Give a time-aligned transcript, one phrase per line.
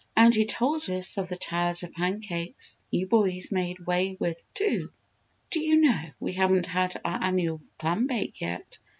[0.17, 4.89] And he told us of the towers of pancakes you boys made way with, too."
[5.51, 8.79] "Do you know, we haven't had our annual clam bake yet?"